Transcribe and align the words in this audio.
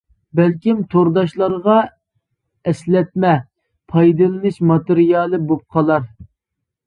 بەلكىم 0.37 0.77
تورداشلارغا 0.93 1.75
ئەسلەتمە، 2.71 3.35
پايدىلىنىش 3.93 4.57
ماتېرىيالى 4.71 5.41
بولۇپ 5.51 5.77
قالار. 5.77 6.09